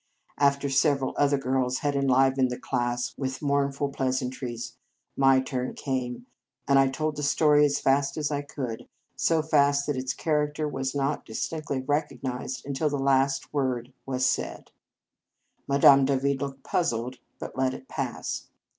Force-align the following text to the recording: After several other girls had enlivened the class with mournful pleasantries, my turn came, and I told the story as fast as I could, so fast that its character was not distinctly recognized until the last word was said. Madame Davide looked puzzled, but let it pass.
After 0.39 0.67
several 0.67 1.13
other 1.15 1.37
girls 1.37 1.77
had 1.85 1.95
enlivened 1.95 2.49
the 2.49 2.57
class 2.57 3.13
with 3.19 3.39
mournful 3.39 3.89
pleasantries, 3.89 4.75
my 5.15 5.39
turn 5.41 5.75
came, 5.75 6.25
and 6.67 6.79
I 6.79 6.87
told 6.87 7.15
the 7.17 7.21
story 7.21 7.65
as 7.65 7.79
fast 7.79 8.17
as 8.17 8.31
I 8.31 8.41
could, 8.41 8.87
so 9.15 9.43
fast 9.43 9.85
that 9.85 9.95
its 9.95 10.13
character 10.15 10.67
was 10.67 10.95
not 10.95 11.23
distinctly 11.23 11.81
recognized 11.81 12.65
until 12.65 12.89
the 12.89 12.97
last 12.97 13.53
word 13.53 13.93
was 14.07 14.25
said. 14.27 14.71
Madame 15.67 16.03
Davide 16.07 16.41
looked 16.41 16.63
puzzled, 16.63 17.17
but 17.37 17.55
let 17.55 17.75
it 17.75 17.87
pass. 17.87 18.47